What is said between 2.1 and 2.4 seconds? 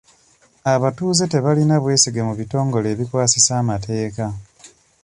mu